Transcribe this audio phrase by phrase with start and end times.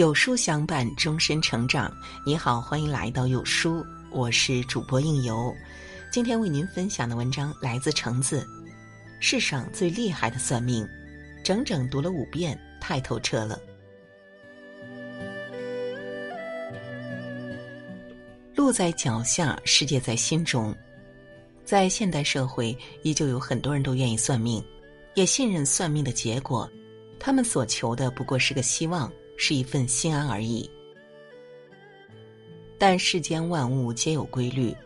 [0.00, 1.94] 有书相伴，终身成长。
[2.24, 5.54] 你好，欢迎来到有书，我是主播应由。
[6.10, 8.42] 今天为您分享的文章来自橙子。
[9.20, 10.88] 世上最厉害的算命，
[11.44, 13.60] 整整读了五遍，太透彻了。
[18.56, 20.74] 路在脚下，世界在心中。
[21.62, 24.64] 在现代社会，依旧有很多人都愿意算命，
[25.12, 26.66] 也信任算命的结果。
[27.18, 29.12] 他们所求的不过是个希望。
[29.42, 30.70] 是一份心安而已。
[32.78, 34.76] 但世间万物皆有规律，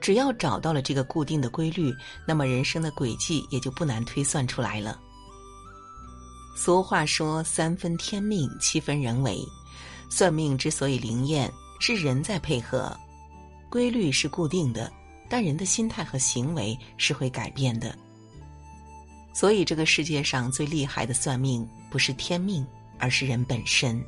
[0.00, 1.92] 只要找到了这个固定的规律，
[2.26, 4.98] 那么人生的轨迹也就不难推算出来了。
[6.56, 9.46] 俗话说：“三分天命，七分人为。”
[10.10, 12.96] 算命之所以灵验，是人在配合，
[13.68, 14.90] 规律是固定的，
[15.28, 17.94] 但人的心态和行为是会改变的。
[19.34, 22.66] 所以，这个世界上最厉害的算命，不是天命。
[22.98, 24.02] 而是人本身。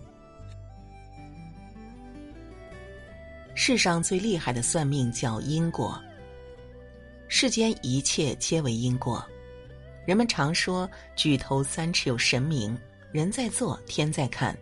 [3.54, 6.02] 世上最厉害的算命叫因果。
[7.28, 9.24] 世间一切皆为因果。
[10.06, 12.76] 人们常说“举头三尺有神明”，
[13.12, 14.56] 人在做，天在看。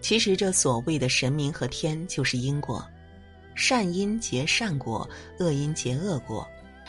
[0.00, 2.86] 其实这所谓的神明和天就是因果，
[3.54, 5.06] 善因结善果，
[5.38, 6.48] 恶因结恶果，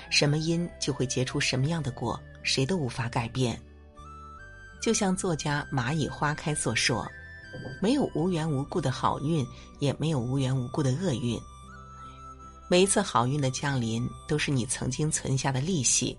[0.09, 3.59] 什么因就会结出什么样的果，谁都无法改变。
[4.81, 7.07] 就像作家蚂蚁花开所说
[7.79, 9.45] ：“没有无缘无故的好运，
[9.79, 11.39] 也没有无缘无故的厄运。
[12.67, 16.17] 每一次好运的降临，都是你曾经存下的利息；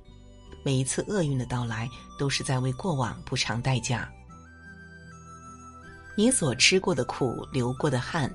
[0.62, 4.08] 每一次厄运的到来，都是在为过往补偿代价。
[6.14, 8.32] 你所吃过的苦，流过的汗，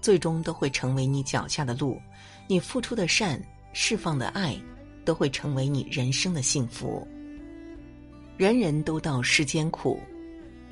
[0.00, 2.00] 最终都会成为你脚下的路；
[2.48, 3.38] 你付出的善，
[3.74, 4.58] 释放的爱，
[5.04, 7.06] 都会成为你人生的幸福。”
[8.36, 9.98] 人人都道世间苦，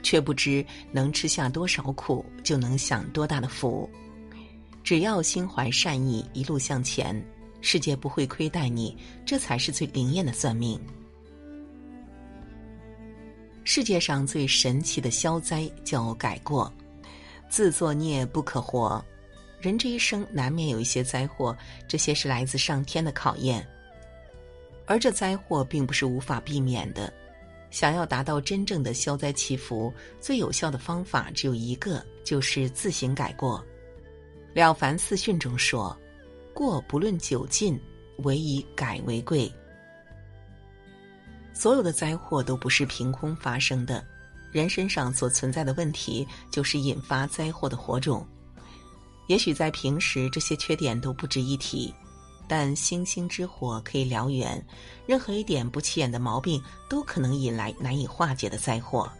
[0.03, 3.89] 却不知能吃下多少苦，就能享多大的福。
[4.83, 7.25] 只要心怀善意，一路向前，
[7.63, 8.95] 世界不会亏待你，
[9.25, 10.79] 这才是最灵验的算命。
[13.65, 16.71] 世界上最神奇的消灾叫改过，
[17.49, 19.03] 自作孽不可活。
[19.59, 21.57] 人这一生难免有一些灾祸，
[21.89, 23.67] 这些是来自上天的考验，
[24.85, 27.11] 而这灾祸并不是无法避免的。
[27.75, 33.59] 想要达到真正的消灾祈福，最有效的方法只有一个，就是自行改过。
[34.55, 35.99] 《了凡四训》中说
[36.55, 37.77] ：“过不论久近，
[38.19, 39.53] 唯以改为贵。”
[41.53, 44.07] 所有的灾祸都不是凭空发生的，
[44.53, 48.25] 人身上所存在的问题，就是引发灾祸的火种。
[49.27, 51.93] 也许在平时，这些缺点都不值一提。
[52.47, 54.63] 但星星之火可以燎原，
[55.07, 59.11] 任何一点不起眼的毛病都可能引来难以化解的灾祸。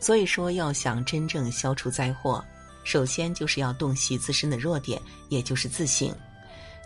[0.00, 2.44] 所以说，要想真正消除灾祸，
[2.84, 6.14] 首先就是要洞悉自身的弱点，也就是自省，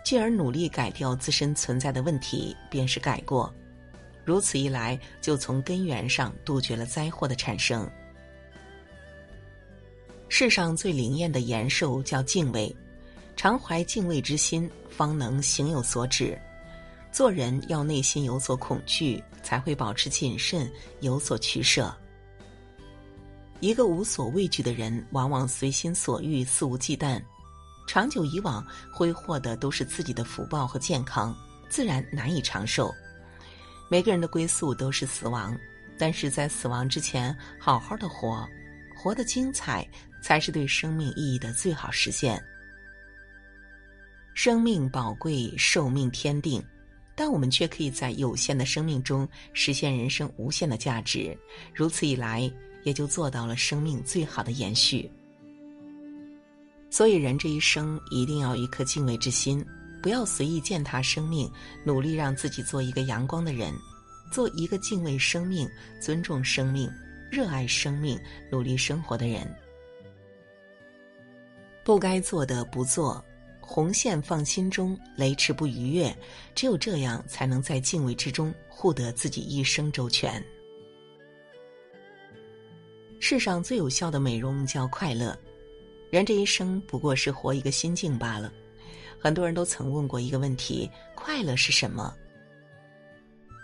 [0.03, 3.53] 进而努力改掉自身存在的问题，便是改过。
[4.25, 7.89] 如此一来，就从根源上杜绝了灾祸的产生。
[10.29, 12.75] 世上最灵验的延寿叫敬畏。
[13.35, 16.39] 常怀敬畏之心，方能行有所止。
[17.11, 20.71] 做人要内心有所恐惧，才会保持谨慎，
[21.01, 21.95] 有所取舍。
[23.59, 27.21] 一个无所畏惧的人，往往随心所欲，肆无忌惮，
[27.87, 31.35] 长久以往，挥霍的都是自己的福报和健康，
[31.69, 32.93] 自然难以长寿。
[33.89, 35.57] 每个人的归宿都是死亡，
[35.97, 38.47] 但是在死亡之前，好好的活，
[38.97, 39.87] 活得精彩，
[40.21, 42.43] 才是对生命意义的最好实现。
[44.33, 46.61] 生命宝贵，寿命天定，
[47.15, 51.37] 但我们却可以在有限的生命中实现人生无限的价值。
[51.73, 52.51] 如此一来，
[52.83, 55.09] 也就做到了生命最好的延续。
[56.89, 59.63] 所以，人这一生一定要有一颗敬畏之心，
[60.01, 61.49] 不要随意践踏生命，
[61.83, 63.73] 努力让自己做一个阳光的人，
[64.31, 65.69] 做一个敬畏生命、
[66.01, 66.91] 尊重生命、
[67.31, 68.19] 热爱生命、
[68.51, 69.47] 努力生活的人。
[71.83, 73.23] 不该做的不做。
[73.65, 76.15] 红线放心中，雷池不逾越。
[76.53, 80.43] 只有这样，才能在敬畏之中护得自己一生周全。
[83.19, 85.35] 世上最有效的美容叫快乐。
[86.11, 88.51] 人这一生不过是活一个心境罢了。
[89.17, 92.13] 很多人都曾问过一个问题：快乐是什么？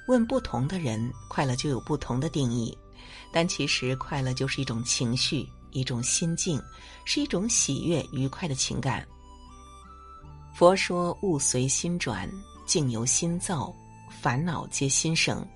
[0.08, 2.76] 问不同的人，快乐就有不同的定义。
[3.32, 6.60] 但其实，快乐就是一种情绪，一种心境，
[7.06, 9.06] 是一种喜悦、愉快的情感。
[10.60, 12.30] 佛说：“物随心转，
[12.66, 13.74] 境由心造，
[14.10, 15.48] 烦恼皆心生。”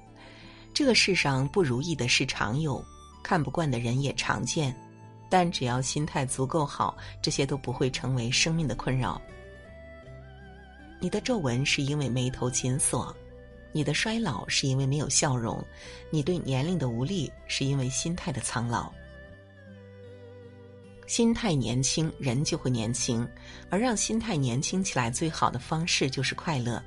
[0.73, 2.81] 这个世上不如意的事常有，
[3.21, 4.73] 看不惯的人也常见，
[5.29, 9.21] 但只要心态足够好，这些都不会成为生命的困扰。
[11.01, 13.13] 你的皱纹是因为眉头紧锁，
[13.73, 15.61] 你的衰老是因为没有笑容，
[16.11, 18.89] 你对年龄的无力是因为心态的苍老。
[21.05, 23.27] 心态年轻，人就会年轻，
[23.69, 26.81] 而让心态年轻起来最好的方式就是快乐，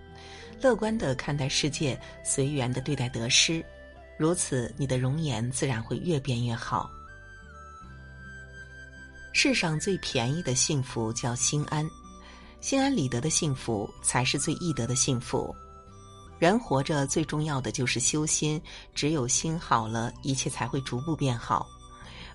[0.61, 3.65] 乐观的看待世界，随缘的对待得失，
[4.19, 6.91] 如此你的容颜自然会越变越好。
[9.33, 11.87] 世上最便宜的幸福叫心安，
[12.61, 15.55] 心安理得的幸福才是最易得的幸福。
[16.39, 18.61] 人活着最重要的就是修心，
[18.95, 21.67] 只有心好了，一切才会逐步变好。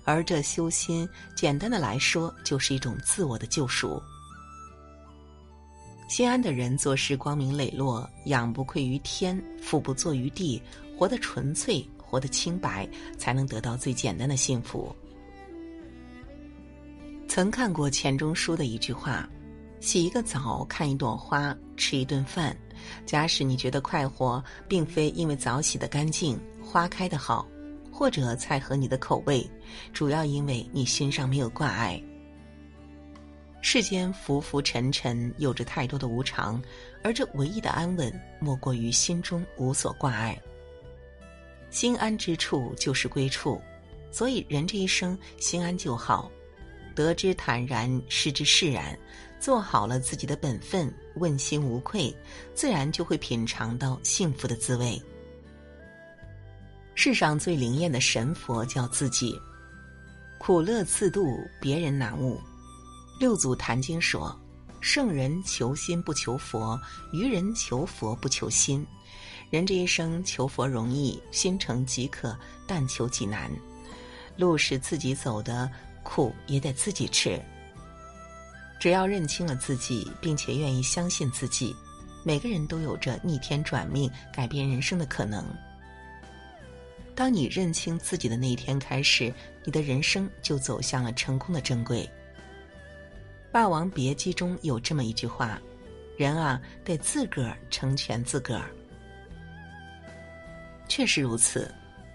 [0.04, 4.02] 而这修心，简单的来说，就是一种自我的救赎。
[6.08, 10.60] 心安的人做事光明磊落，仰不愧于天，俯不怍于地，
[10.98, 14.94] 活得纯粹，活得清白，才能得到最简单的幸福。
[17.26, 19.26] 曾看过钱钟书的一句话
[19.80, 22.54] ：“洗一个澡，看一朵花，吃一顿饭。
[23.06, 27.48] 假使你觉得快活，并非因为澡洗得干净，花开得好。”
[27.92, 29.48] 或者菜合你的口味，
[29.92, 32.02] 主要因为你心上没有挂碍。
[33.60, 36.60] 世间浮浮沉沉，有着太多的无常，
[37.04, 40.36] 而这唯一的安稳，莫过于心中无所挂碍。
[41.70, 43.60] 心安之处就是归处，
[44.10, 46.28] 所以人这一生心安就好，
[46.94, 48.98] 得之坦然，失之释然，
[49.38, 52.14] 做好了自己的本分，问心无愧，
[52.54, 55.00] 自然就会品尝到幸福的滋味。
[56.94, 59.40] 世上最灵验的神佛叫自己，
[60.38, 62.38] 苦乐自度，别人难悟。
[63.18, 64.38] 六祖坛经说
[64.80, 66.78] ：“圣人求心不求佛，
[67.12, 68.86] 愚人求佛不求心。
[69.50, 72.36] 人这一生求佛容易，心诚即可，
[72.66, 73.50] 但求己难。
[74.36, 75.70] 路是自己走的，
[76.02, 77.40] 苦也得自己吃。
[78.78, 81.74] 只要认清了自己，并且愿意相信自己，
[82.22, 85.44] 每个人都有着逆天转命、改变人生的可能。”
[87.14, 89.32] 当你认清自己的那一天开始，
[89.64, 92.04] 你的人生就走向了成功的正轨。
[93.52, 95.60] 《霸王别姬》中有这么一句话
[96.16, 98.70] ：“人啊，得自个儿成全自个儿。”
[100.88, 101.72] 确实如此，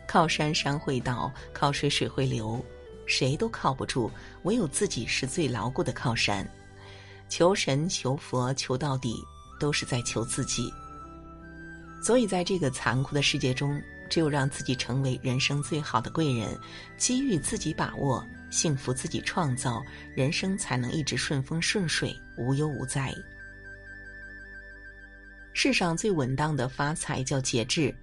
[0.08, 2.64] 靠山山会倒，靠水水会流，
[3.06, 4.10] 谁都靠不住，
[4.44, 6.48] 唯有自己是最牢固的靠山。
[7.30, 9.16] 求神、求佛、求到底，
[9.60, 10.74] 都是在求自己。
[12.04, 16.58] 所以，在这个残酷的世界中，只有让自己成为人生最好的贵人，
[16.98, 19.84] 机遇自己把握，幸福自己创造，
[20.16, 23.14] 人生才能一直顺风顺水，无忧无灾。
[25.54, 27.94] 世上最稳当的发财叫节制，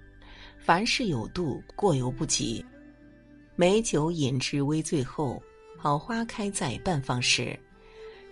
[0.59, 2.63] 凡事有度，过犹不及。
[3.55, 5.41] 美酒饮至微醉后，
[5.77, 7.57] 好花开在半放时。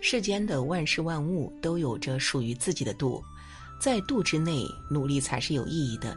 [0.00, 3.24] 世间的万事万物都有着属于自己的度，
[3.80, 6.14] 在度之内努力才是有意义的。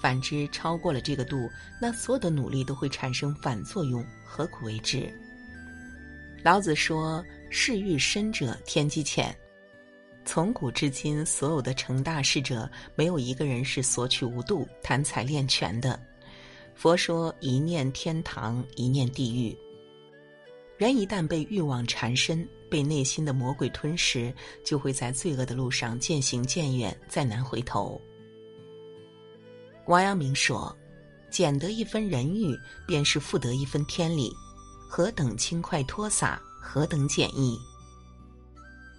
[0.00, 1.50] 反之，超过了这个度，
[1.80, 5.12] 那所有的努力都会产生反作用，何苦为之？
[6.42, 9.36] 老子说：“事欲深者天机浅。”
[10.24, 16.00] 从古至今，所有的成大事者，没有一个人是索取无度、贪财恋权的。
[16.74, 19.56] 佛说：“一念天堂，一念地狱。”
[20.78, 24.32] 人一旦被欲望缠身，被内心的魔鬼吞噬，
[24.64, 28.00] 就会在罪恶的路上渐行渐远，再难回头。
[29.90, 30.72] 王阳明说
[31.32, 32.56] ：“捡得一分人欲，
[32.86, 34.32] 便是复得一分天理，
[34.88, 37.58] 何等轻快脱洒，何等简易。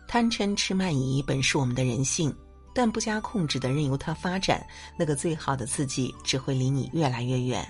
[0.06, 2.36] 贪嗔痴慢疑本是我们的人性，
[2.76, 4.68] 但不加控制的任由它发展，
[5.00, 7.66] 那个最好的自己只会离你越来越远。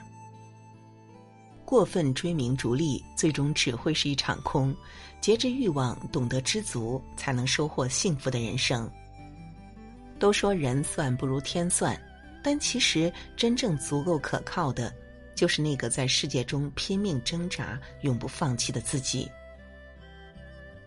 [1.64, 4.76] 过分追名逐利，最终只会是一场空。
[5.22, 8.90] 节制欲望，懂得知足，才能收获幸福的人生。
[10.18, 11.96] 都说人算不如天算。”
[12.44, 14.94] 但其实，真正足够可靠的，
[15.36, 19.30] 就是那个在世界中拼命挣扎、永不放弃的自己。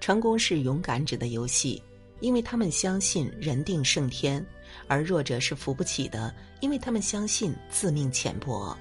[0.01, 1.83] 成功是勇敢者的游戏，
[2.21, 4.43] 因为他们相信人定胜天；
[4.87, 8.77] 而弱者是扶不起的，因为他们相信自命浅薄。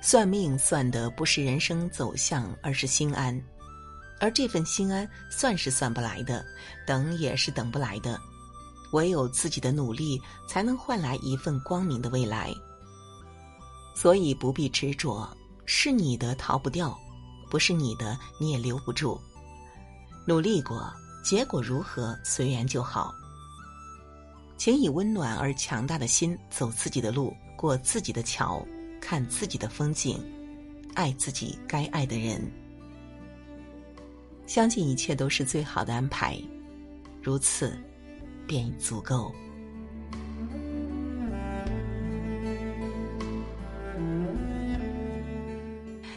[0.00, 3.40] 算命算的不是人生走向，而是心安，
[4.18, 6.44] 而这份心安算是算不来的，
[6.86, 8.20] 等也是等不来的。
[8.94, 12.54] 唯有自己的努力，才能换来一份光明的未来。
[13.94, 15.28] 所以不必执着，
[15.66, 16.96] 是你的逃不掉，
[17.50, 19.20] 不是你的你也留不住。
[20.26, 20.92] 努力过，
[21.24, 23.12] 结果如何随缘就好。
[24.56, 28.64] 请以温暖而强大的心走自己的路，过自己的桥，
[29.00, 30.18] 看自己的风景，
[30.94, 32.40] 爱自己该爱的人。
[34.46, 36.40] 相信一切都是最好的安排，
[37.20, 37.76] 如此
[38.46, 39.32] 便已足够。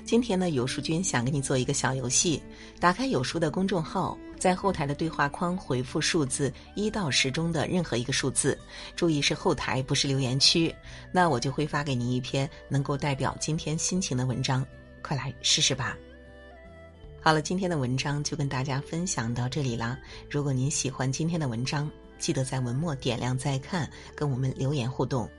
[0.05, 2.41] 今天呢，有书君想跟你做一个小游戏。
[2.79, 8.57] 打开有书的公众号，在后台的对话框回复数字一到十中的任何一个数字，
[8.96, 10.74] 注意是后台，不是留言区。
[11.12, 14.65] 那我就会发给您一篇能够代表今天心情的文章，
[15.01, 15.98] 快来试试吧。
[17.19, 20.00] 好了，今天的文章就跟大家分享到这里啦。
[20.29, 25.29] 如果您喜欢今天的文章，记得在文末点亮再看，跟我们留言互动。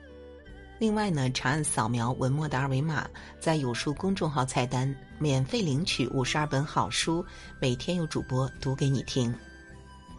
[0.78, 3.08] 另外呢，长按扫描文末的二维码，
[3.40, 7.25] 在有书公众号菜单免费领取五十二本好书，
[7.61, 9.35] 每天有主播读给你听。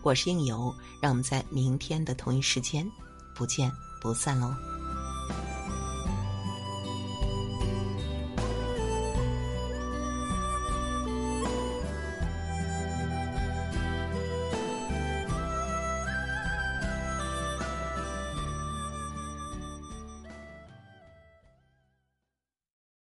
[0.01, 2.85] 我是应由，让我们在明天的同一时间
[3.35, 4.78] 不见不散喽。